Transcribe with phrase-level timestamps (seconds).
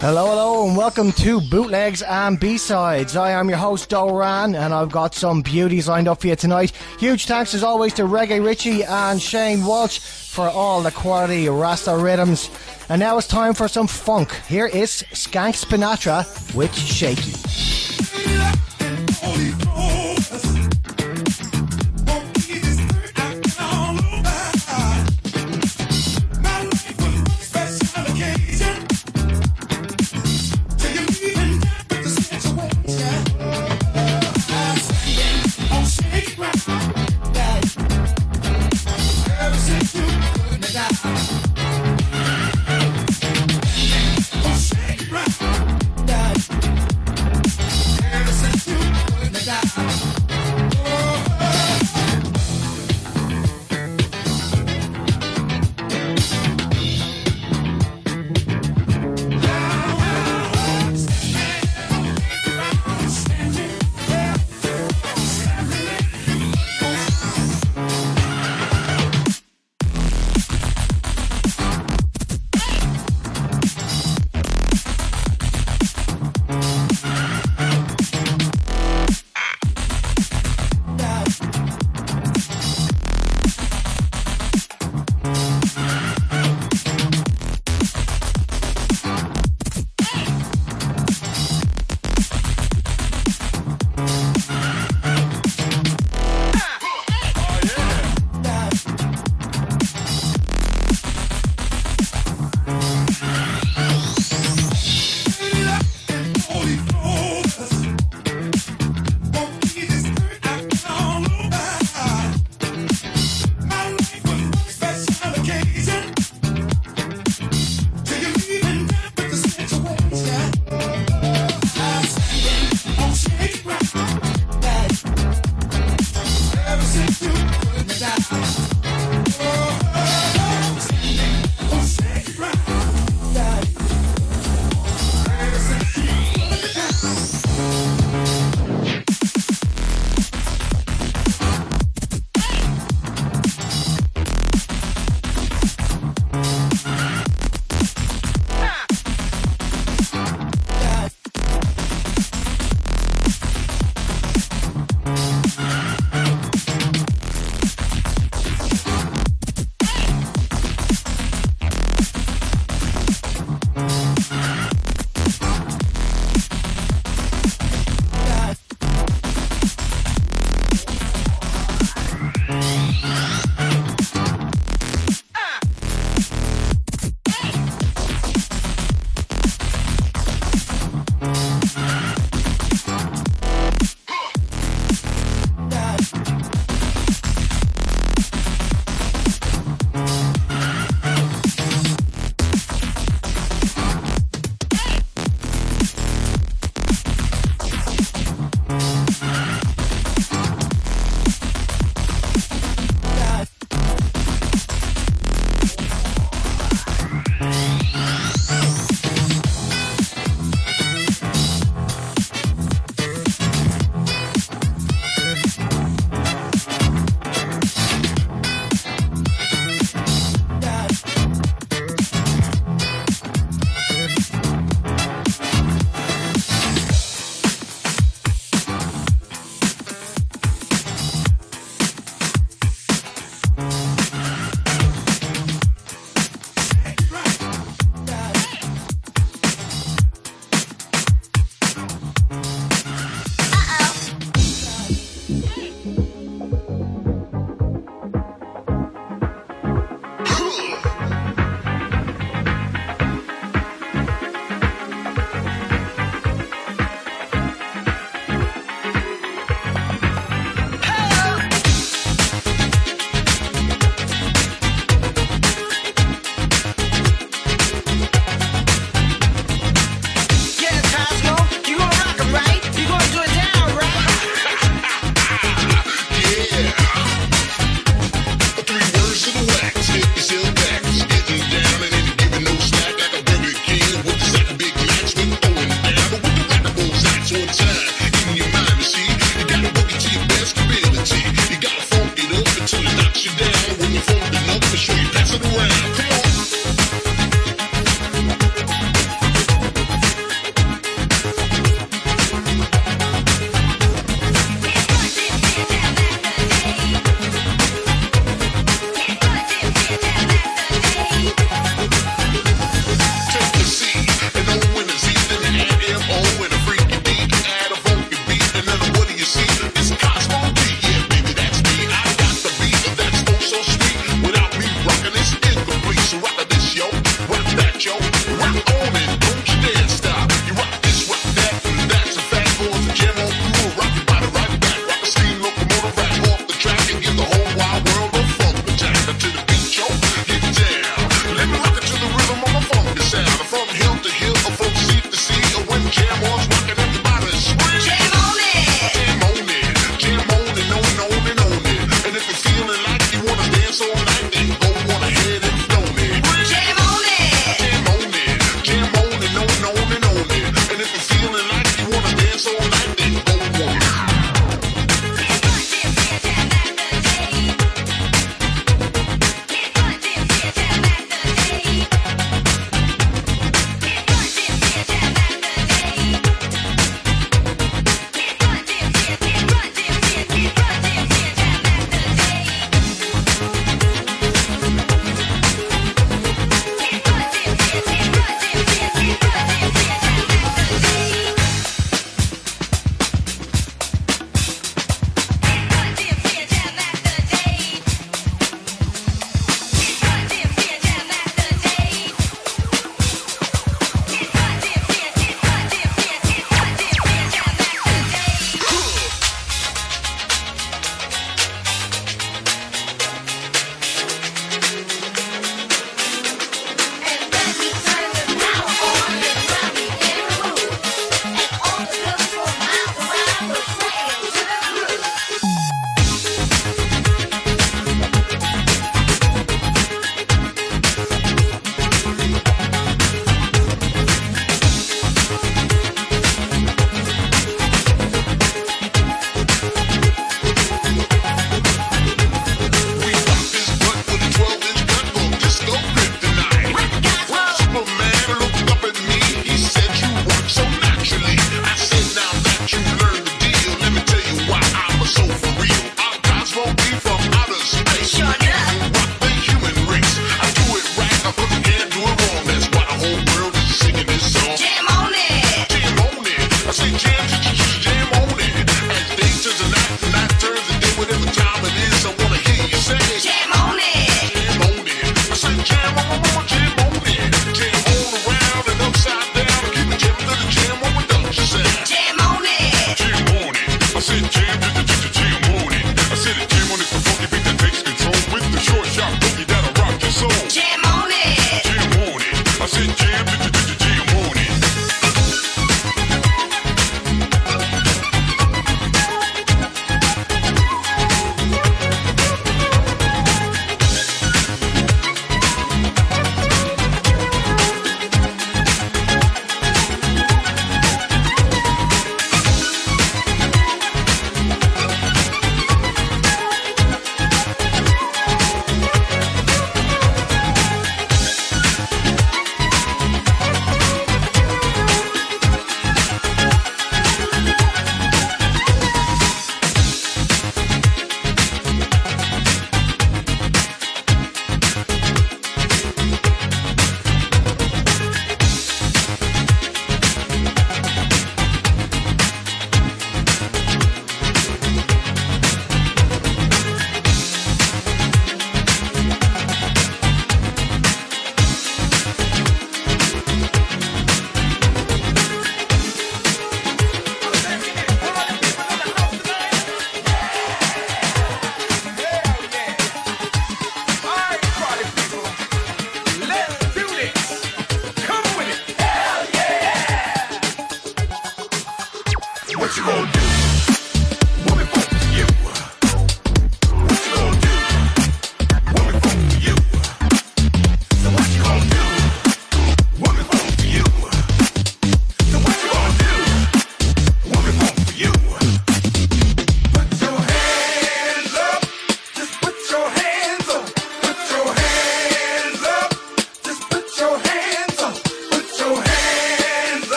[0.00, 3.16] Hello, hello, and welcome to Bootlegs and B-Sides.
[3.16, 6.72] I am your host, Doran, and I've got some beauties lined up for you tonight.
[6.98, 11.94] Huge thanks, as always, to Reggae Richie and Shane Walsh for all the quality Rasta
[11.94, 12.48] rhythms.
[12.88, 14.32] And now it's time for some funk.
[14.48, 16.24] Here is Skank Spinatra
[16.54, 17.36] with Shaky.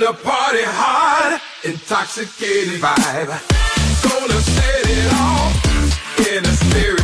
[0.00, 3.28] gonna party hard, intoxicated vibe.
[4.02, 6.99] Gonna set it off in a spirit.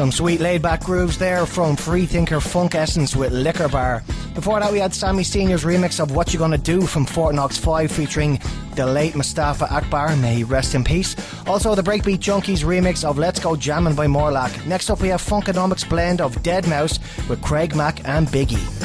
[0.00, 4.02] Some sweet laid back grooves there from Freethinker Funk Essence with Liquor Bar.
[4.34, 7.58] Before that, we had Sammy Senior's remix of What You Gonna Do from Fort Knox
[7.58, 8.40] 5 featuring
[8.76, 11.14] the late Mustafa Akbar, may he rest in peace.
[11.46, 14.64] Also, the Breakbeat Junkies remix of Let's Go Jammin' by Morlock.
[14.64, 18.79] Next up, we have Funkonomics blend of Deadmau5 with Craig Mack and Biggie.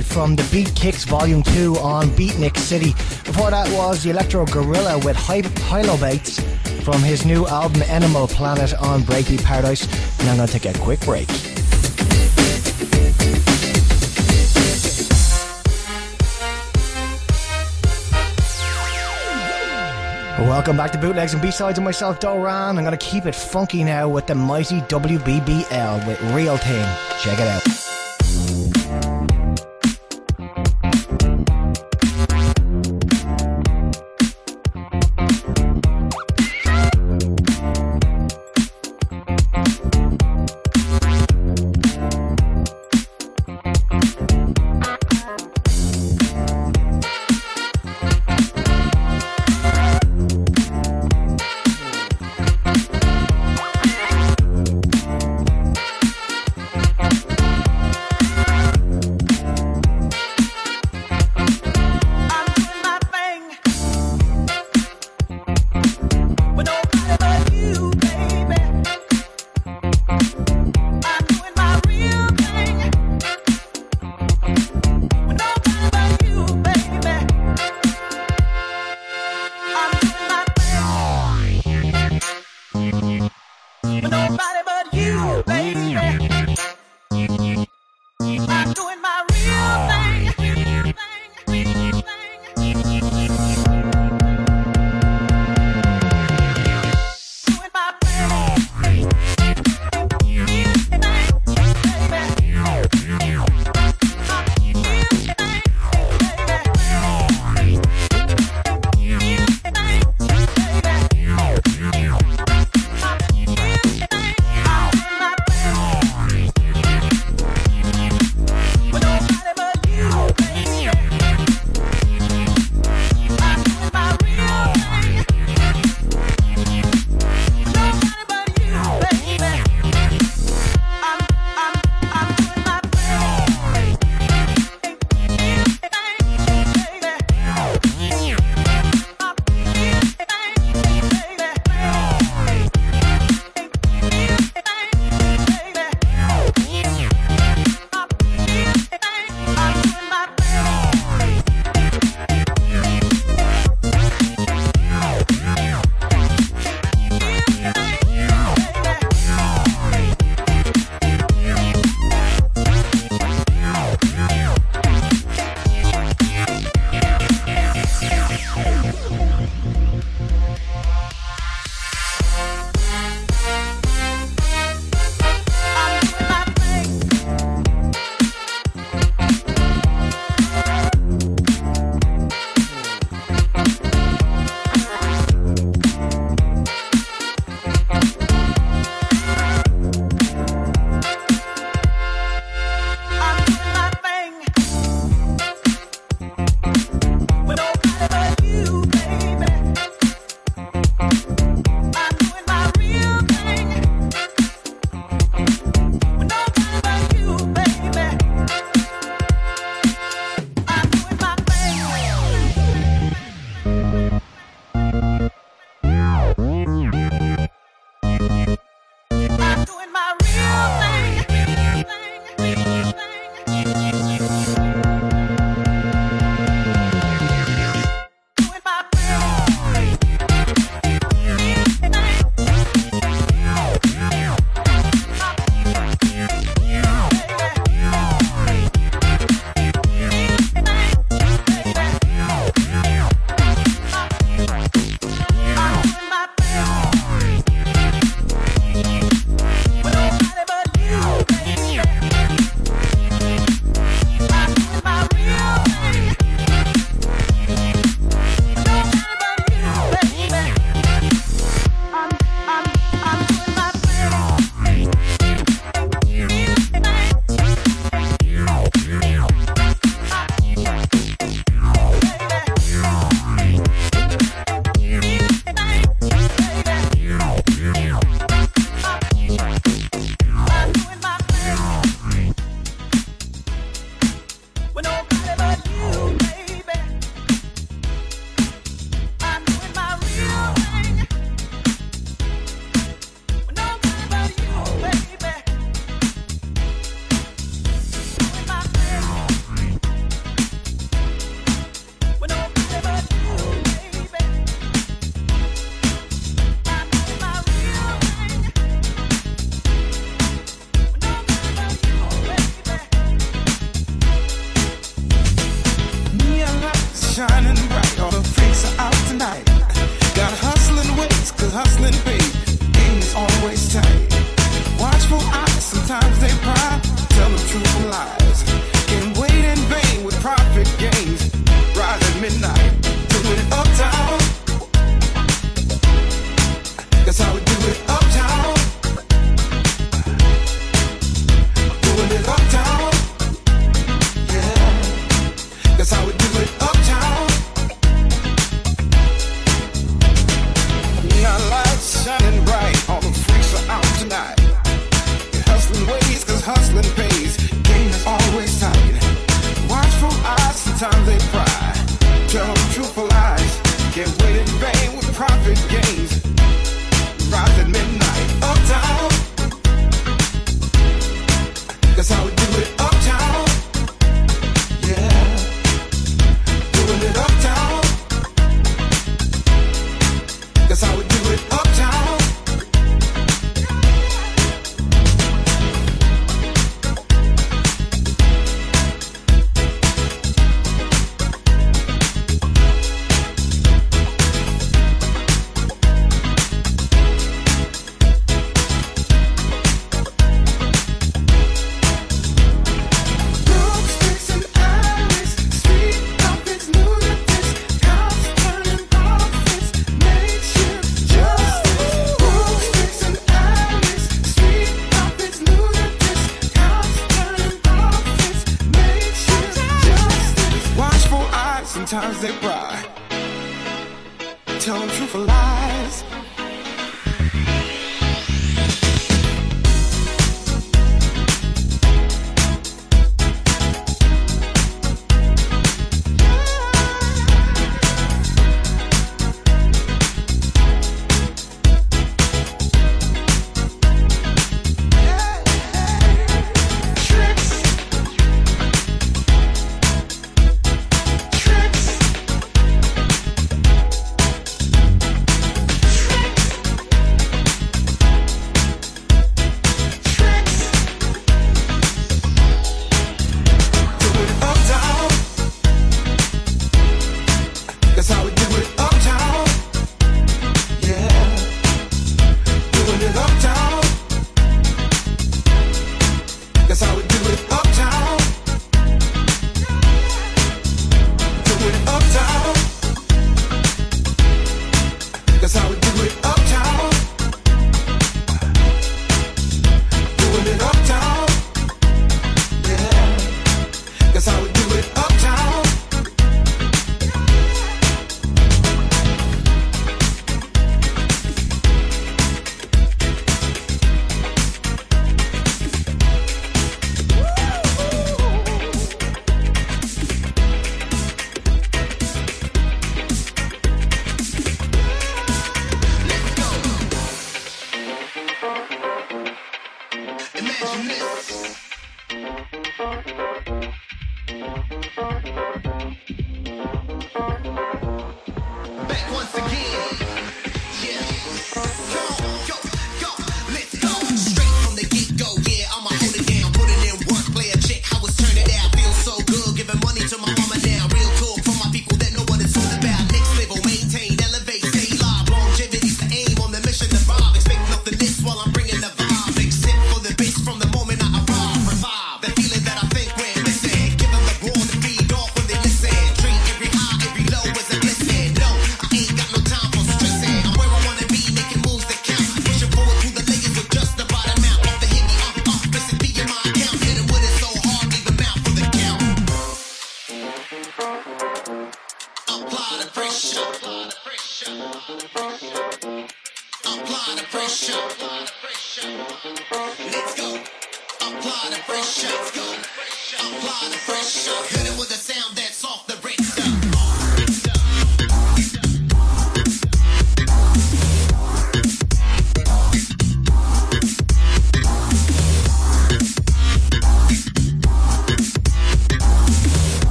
[0.00, 2.92] From the Beat Kicks Volume 2 on Beatnik City.
[3.24, 6.42] Before that was the Electro Gorilla with Hype Hylobates
[6.82, 9.86] from his new album Animal Planet on Breaky Paradise.
[10.20, 11.28] And I'm going to take a quick break.
[20.38, 22.76] Welcome back to Bootlegs and B-Sides of myself, Doran.
[22.76, 26.86] I'm going to keep it funky now with the mighty WBBL with Real Thing.
[27.20, 27.85] Check it out.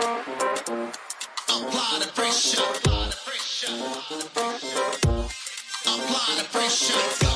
[0.00, 2.62] Apply the pressure.
[5.86, 7.29] Apply the pressure.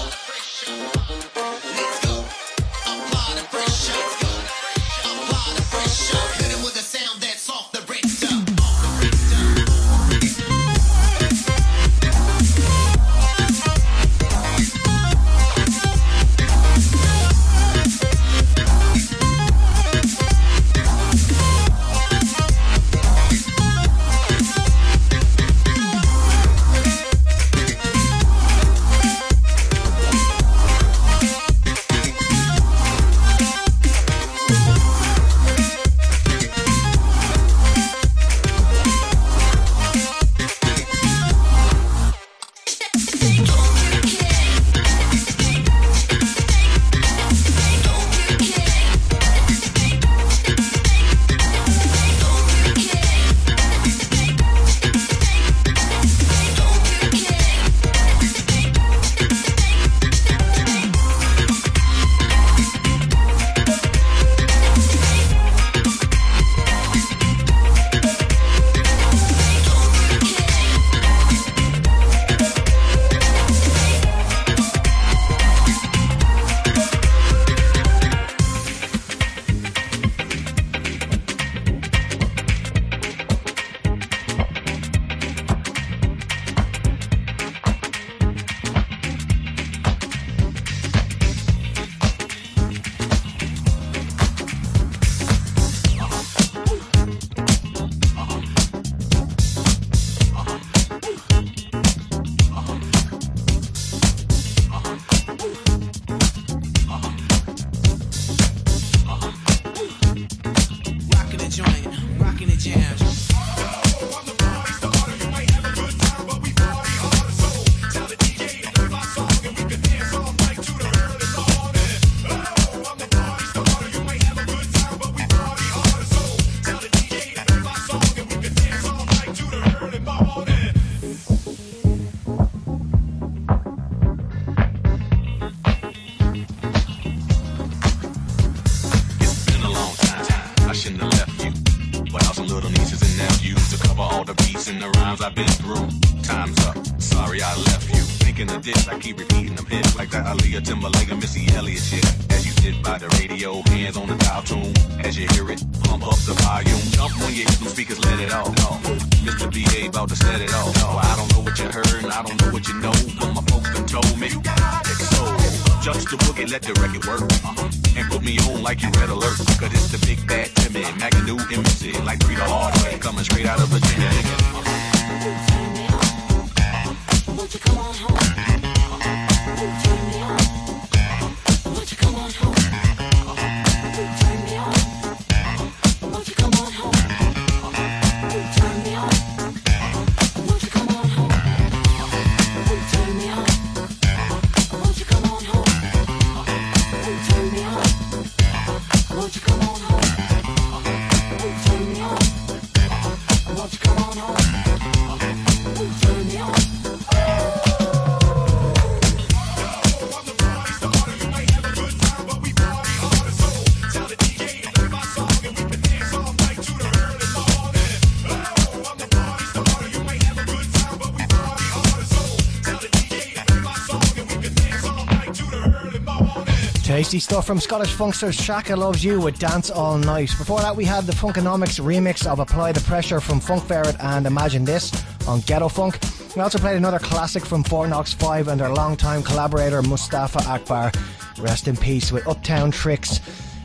[227.05, 230.30] Tasty stuff from Scottish Funksters Shaka Loves You with Dance All Night.
[230.38, 234.26] Before that, we had the Funkanomics remix of Apply the Pressure from Funk Ferret and
[234.26, 234.90] Imagine This
[235.28, 235.98] on Ghetto Funk.
[236.34, 240.92] We also played another classic from Fort Knox Five and our longtime collaborator Mustafa Akbar.
[241.40, 243.20] Rest in peace with Uptown Tricks.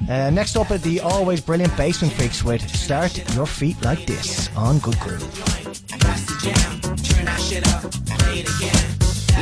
[0.09, 4.53] Uh, next up at the always brilliant Basement Freaks with Start Your Feet Like This
[4.57, 5.23] on Good Groove.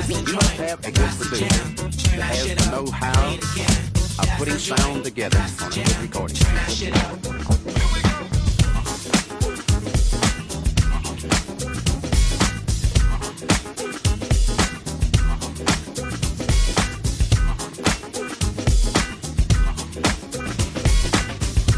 [0.08, 1.48] You must have a good producer
[2.16, 3.34] that has the know-how
[4.20, 6.38] of putting sound together on a good recording.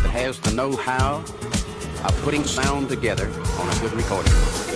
[0.04, 1.24] That has the know-how
[2.06, 4.69] of putting sound together on a good recording.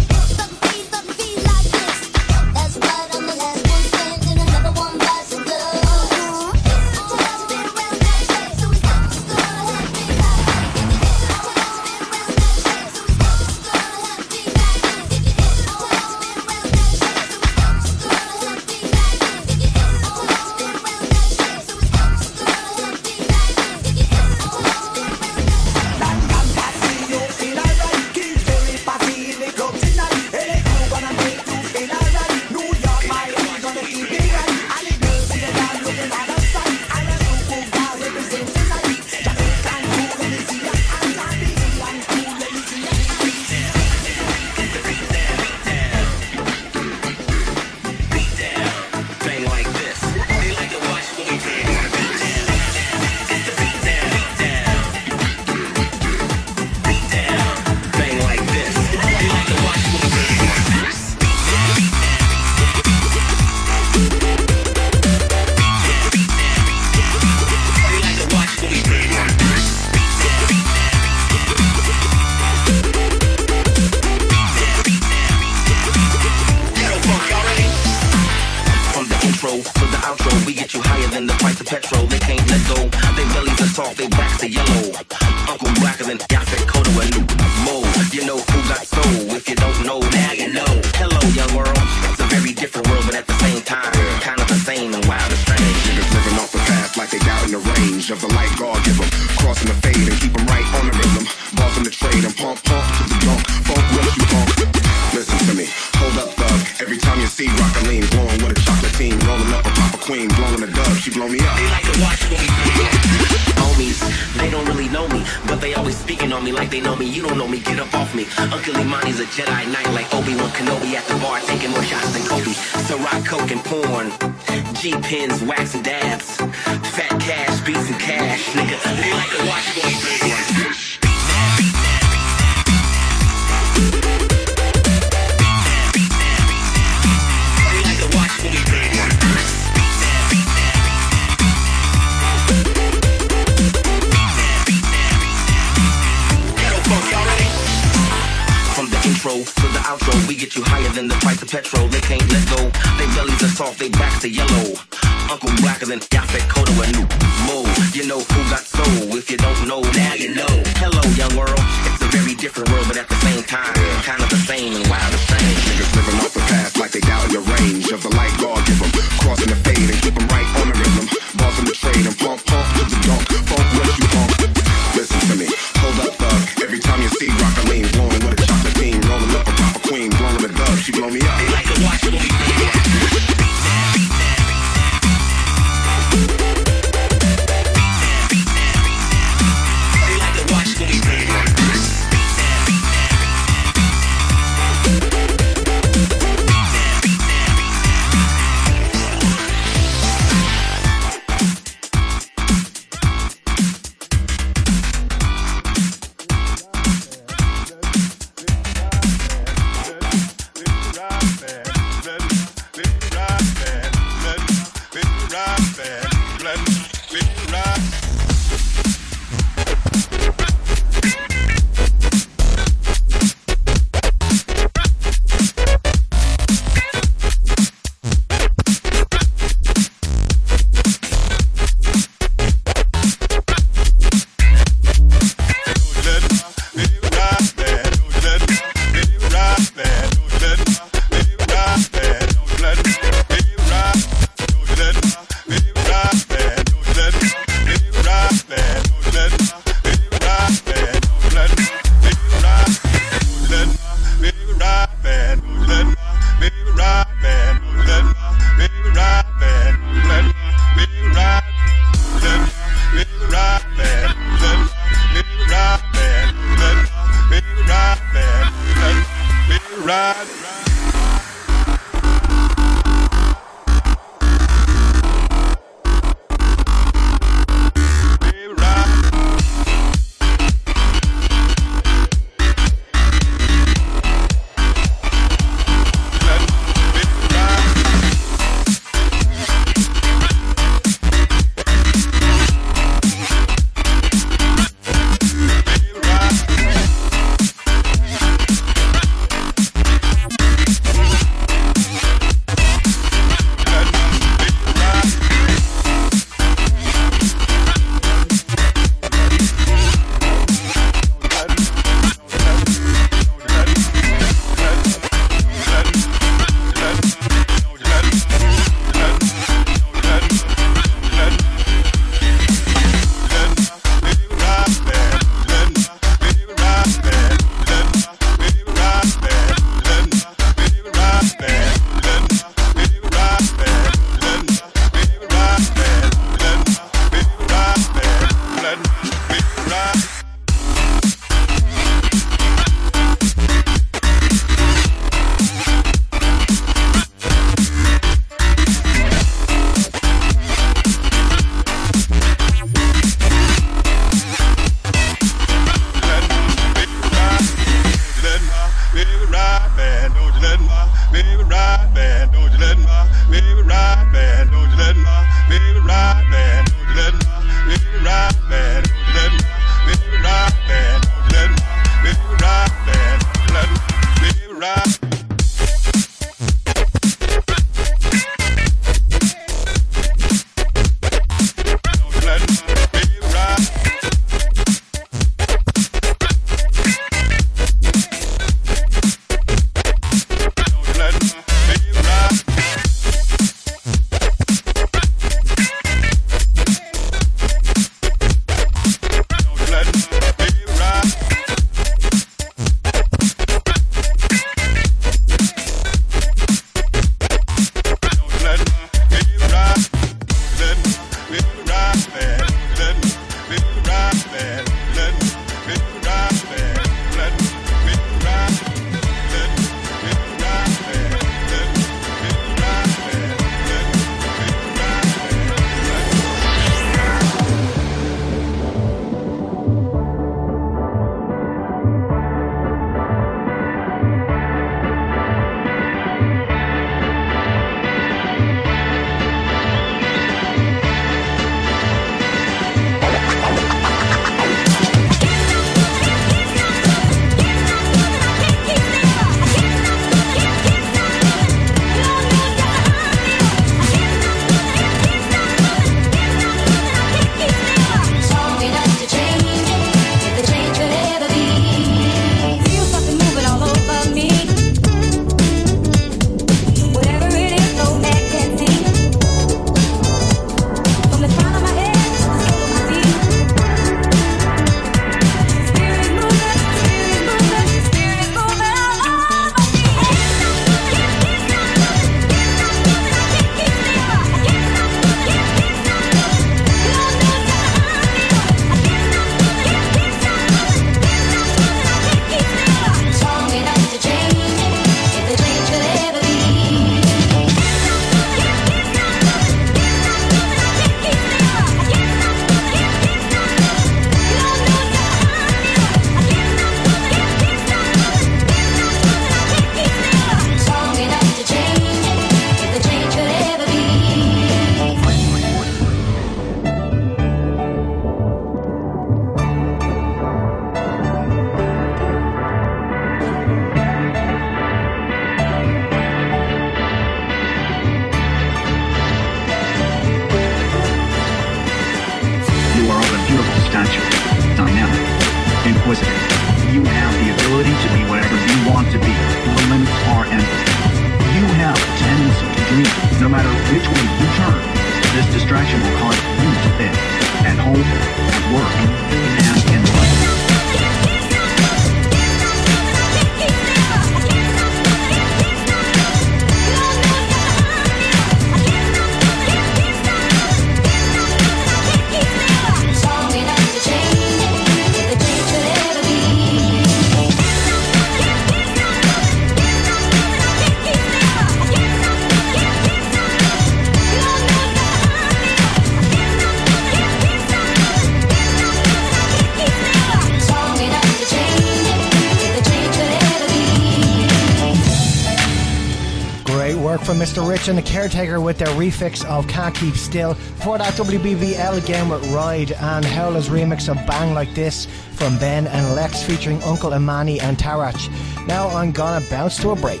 [587.52, 590.32] Rich and the Caretaker with their refix of Can't Keep Still.
[590.32, 594.86] Before that, WBVL again with Ride and Howler's remix of Bang Like This
[595.16, 598.08] from Ben and Lex featuring Uncle Imani and Tarach.
[598.46, 600.00] Now I'm gonna bounce to a break.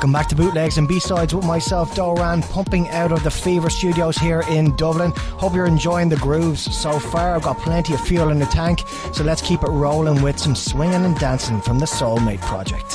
[0.00, 4.16] Welcome back to Bootlegs and B-Sides with myself, Doran, pumping out of the Fever Studios
[4.16, 5.12] here in Dublin.
[5.36, 7.34] Hope you're enjoying the grooves so far.
[7.34, 8.80] I've got plenty of fuel in the tank,
[9.12, 12.89] so let's keep it rolling with some swinging and dancing from the Soulmate Project.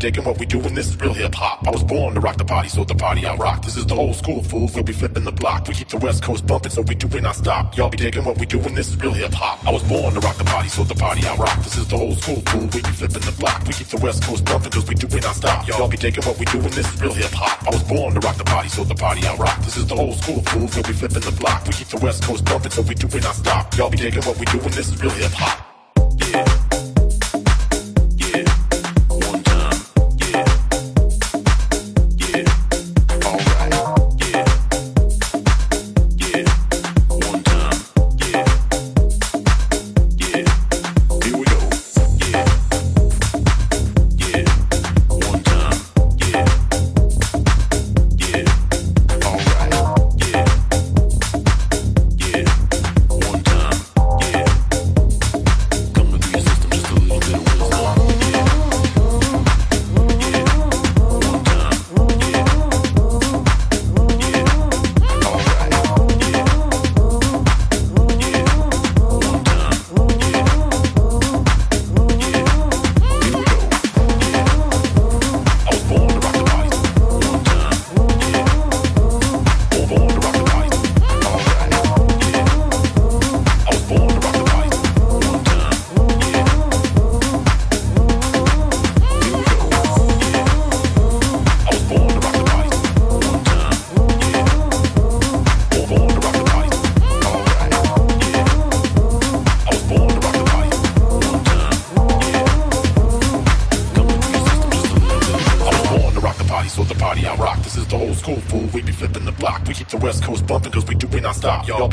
[0.00, 1.66] digging what we do, and this is real hip hop.
[1.66, 3.62] I was born to rock the party, so the party I rock.
[3.62, 4.74] This is the old school, fools.
[4.74, 5.68] We'll be flipping the block.
[5.68, 7.76] We keep the West Coast bumping, so we do it not stop.
[7.76, 9.64] Y'all be digging what we do, and this is real hip hop.
[9.66, 11.58] I was born to rock the party, so the party I rock.
[11.62, 12.62] This is the old school, fool.
[12.72, 13.62] We be flipping the block.
[13.66, 15.68] We keep the West Coast bumping, cause we do it not stop.
[15.68, 17.62] Y'all be digging what we do, and this is real hip hop.
[17.68, 19.58] I was born to rock the party, so the party I rock.
[19.62, 20.68] This is the old school, fool.
[20.72, 21.66] We'll be flipping the block.
[21.66, 23.76] We keep the West Coast bumping, so we do it not stop.
[23.76, 25.59] Y'all be digging what we do, and this is real hip hop.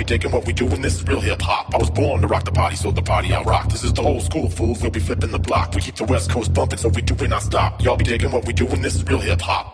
[0.07, 1.73] digging what we do, when this is real hip hop.
[1.75, 3.69] I was born to rock the party, so the party I rock.
[3.69, 4.81] This is the old school, fools.
[4.81, 5.75] We'll be flipping the block.
[5.75, 7.83] We keep the West Coast bumping, so we do it not stop.
[7.83, 9.66] Y'all be digging what we do, when this is real hip hop.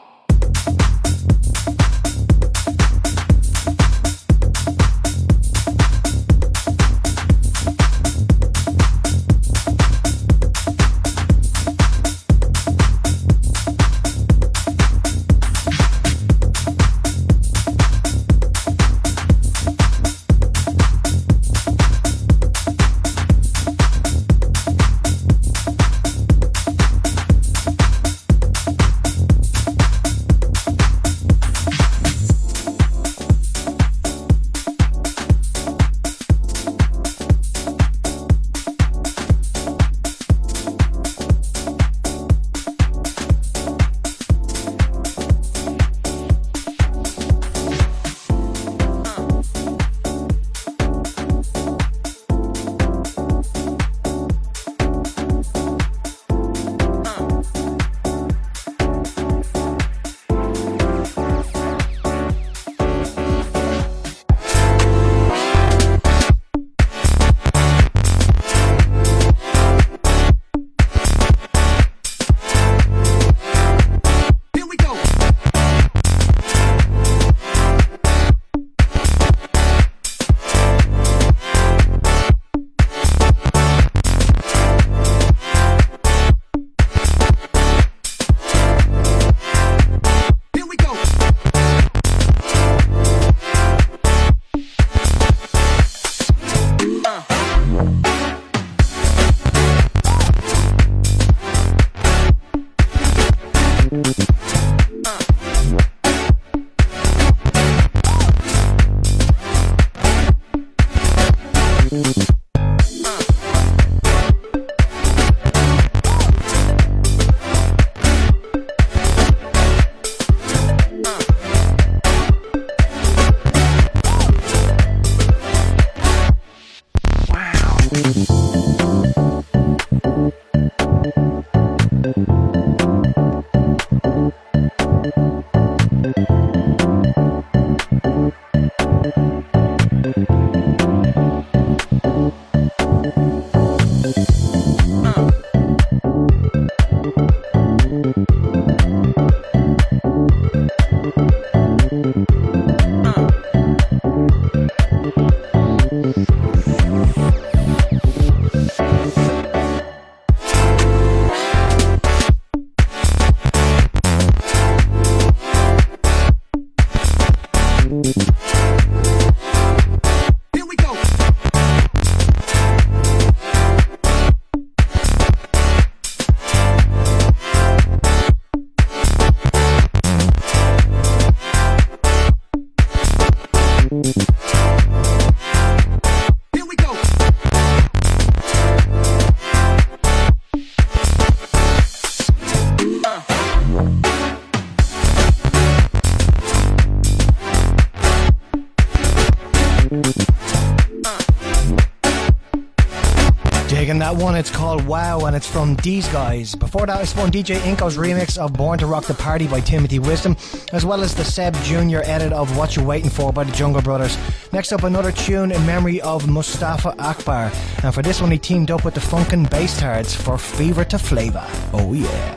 [204.93, 206.53] Wow, and it's from these guys.
[206.53, 209.97] Before that, it's from DJ Inko's remix of Born to Rock the Party by Timothy
[209.97, 210.37] Wisdom,
[210.71, 212.01] as well as the Seb Jr.
[212.03, 214.15] edit of What You Waiting For by the Jungle Brothers.
[214.51, 217.51] Next up, another tune in memory of Mustafa Akbar,
[217.83, 221.47] and for this one, he teamed up with the Funkin' Bastards for Fever to Flavor.
[221.73, 222.32] Oh, yeah.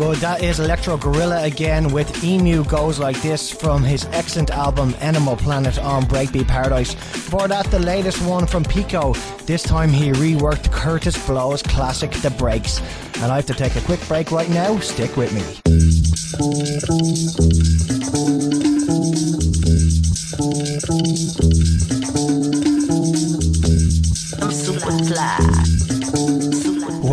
[0.00, 0.16] good.
[0.16, 5.36] That is Electro Gorilla again with Emu Goes Like This from his excellent album Animal
[5.36, 6.94] Planet on Breakbeat Paradise.
[6.94, 9.12] For that, the latest one from Pico.
[9.44, 12.80] This time he reworked Kurtis Blow's classic The Breaks.
[13.16, 14.78] And I have to take a quick break right now.
[14.78, 15.42] Stick with me.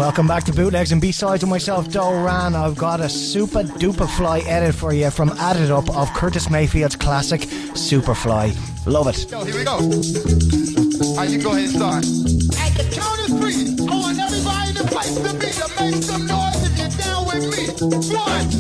[0.08, 2.56] Welcome back to Bootlegs and B-Sides with myself, Doran.
[2.56, 6.96] I've got a super duper fly edit for you from Added Up of Curtis Mayfield's
[6.96, 8.56] classic Superfly.
[8.86, 9.30] Love it.
[9.30, 9.74] Yo, here we go.
[9.74, 12.06] All right, you go ahead and start.
[12.58, 16.02] At the count of three, I want everybody in the place to be to make
[16.02, 18.16] some noise if you're down with me.
[18.16, 18.57] One.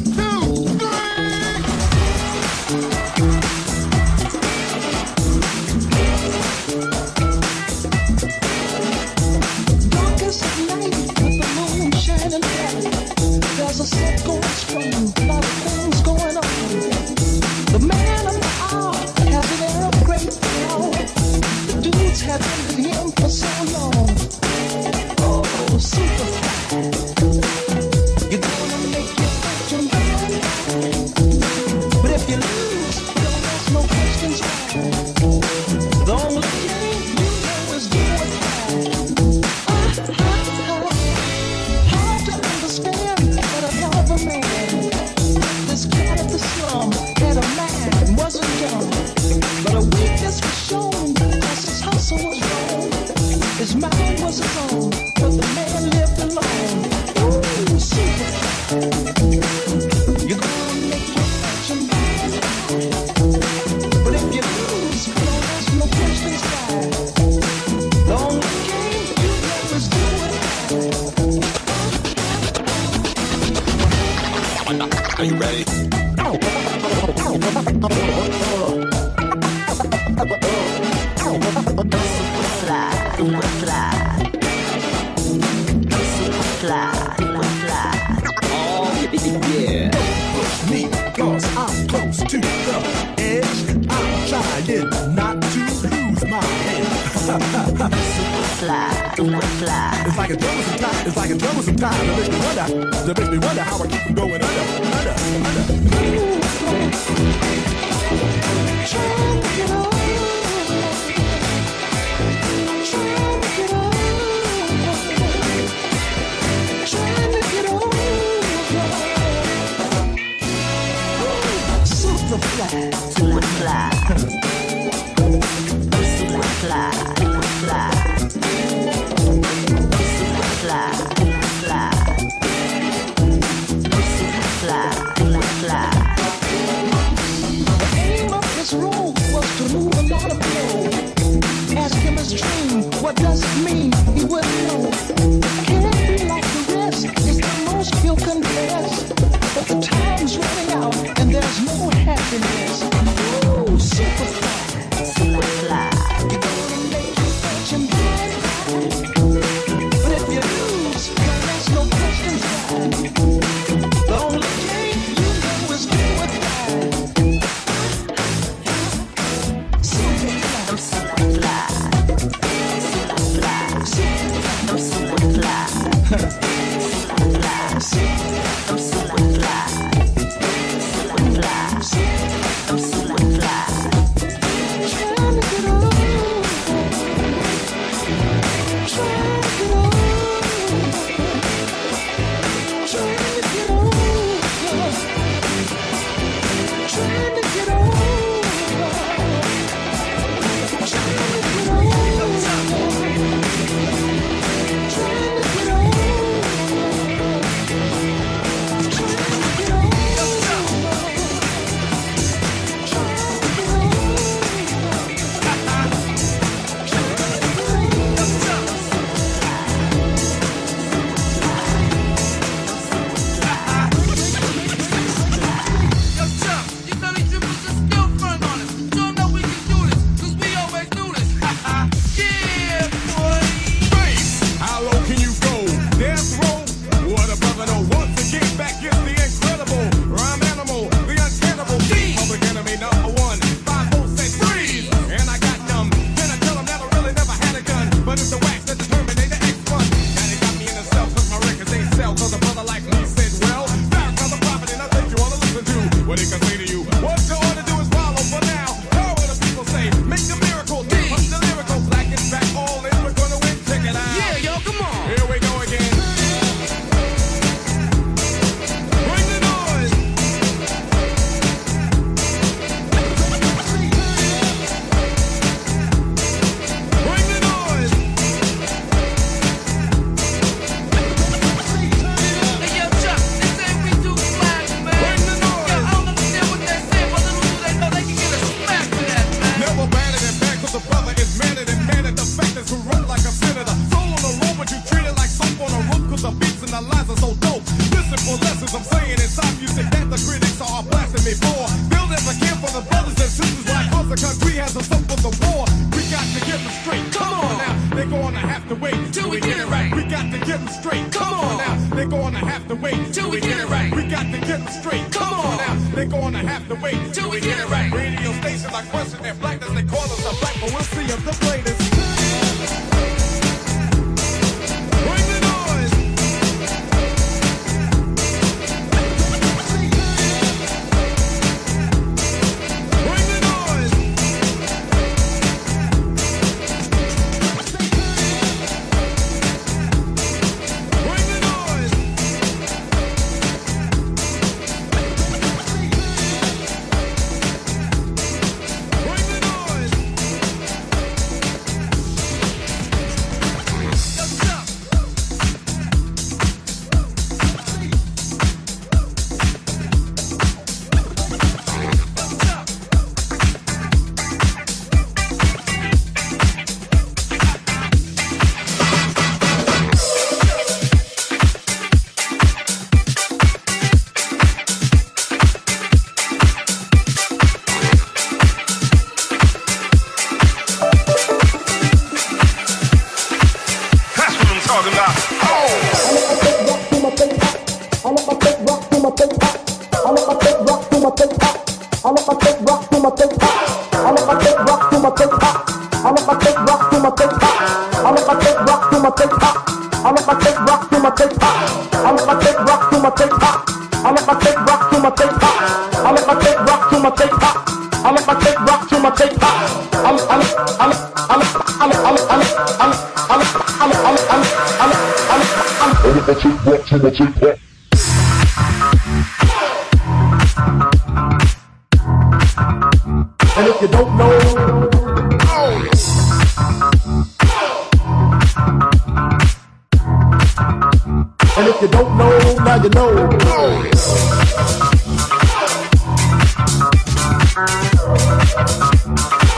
[432.68, 433.10] Now you know.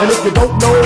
[0.00, 0.80] And if you don't know,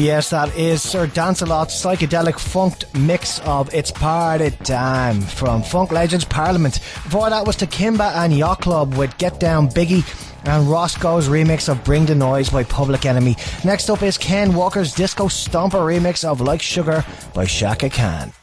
[0.02, 6.26] yes, that is Sir Dancelot's psychedelic funked mix of It's Party Time from Funk Legends
[6.26, 6.76] Parliament.
[7.04, 10.04] Before that was Takimba and Yacht Club with Get Down Biggie
[10.46, 13.36] and Roscoe's remix of Bring the Noise by Public Enemy.
[13.64, 18.34] Next up is Ken Walker's Disco Stomper remix of Like Sugar by Chaka Khan.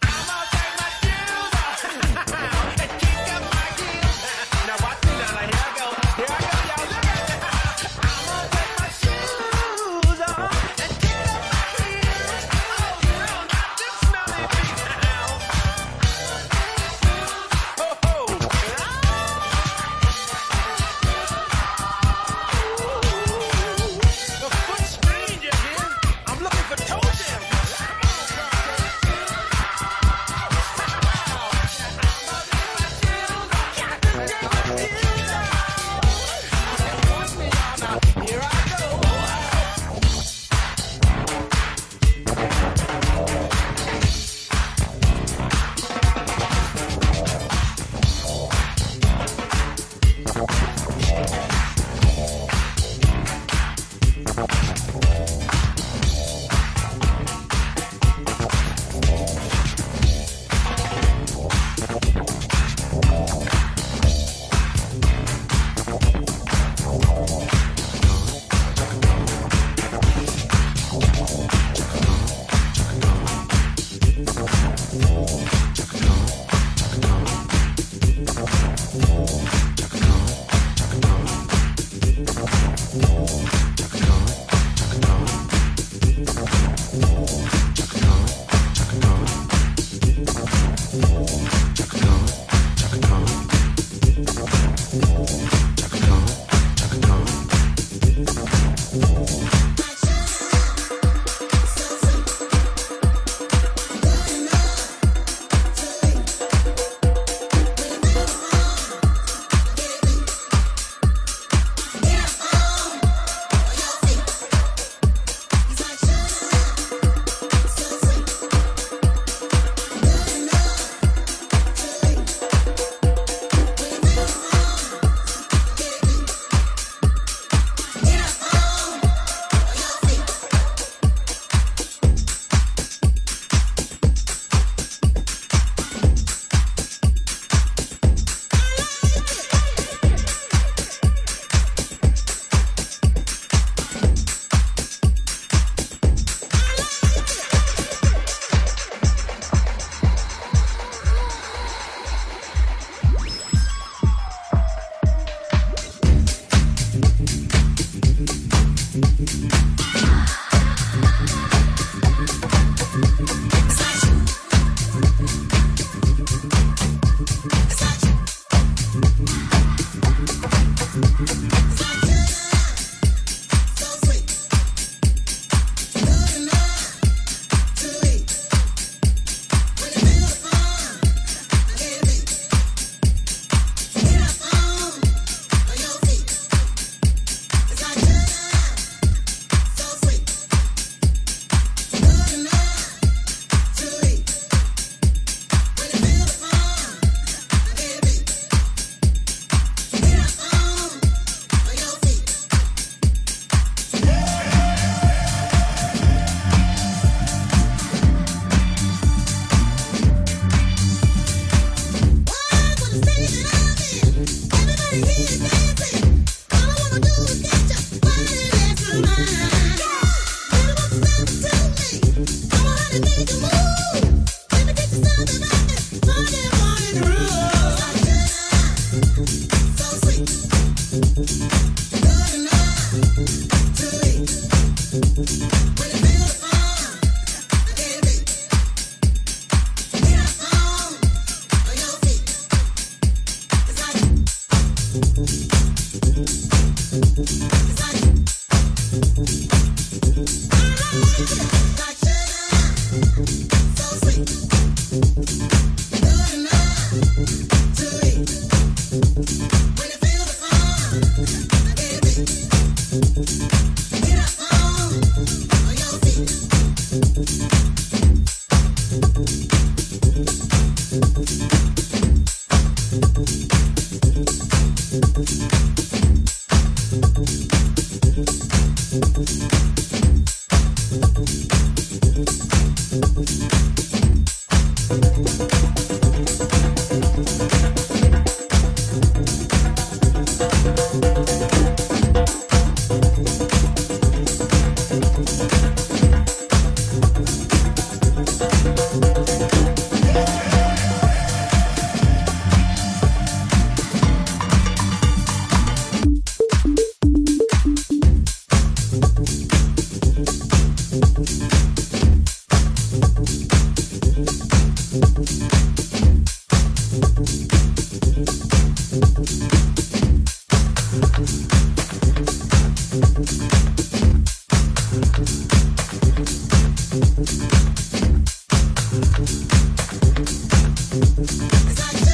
[331.59, 332.07] Cause I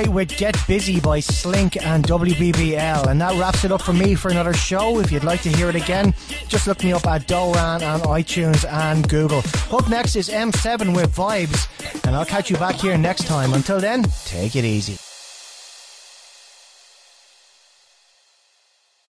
[0.00, 4.14] finished with Get Busy by Slink and WBBL, and that wraps it up for me
[4.14, 5.00] for another show.
[5.00, 6.14] If you'd like to hear it again,
[6.48, 9.42] just look me up at Doran on iTunes and Google.
[9.72, 11.66] Up next is M7 with Vibes,
[12.06, 13.52] and I'll catch you back here next time.
[13.52, 14.99] Until then, take it easy.